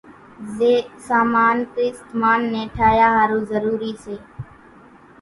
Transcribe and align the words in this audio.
زين 0.55 0.83
سامان 1.07 1.55
ڪريست 1.73 2.07
مانَ 2.21 2.39
ني 2.51 2.63
ٺاھيا 2.75 3.07
ۿارُو 3.15 3.39
ضروري 3.51 3.91
سي۔ 4.03 4.15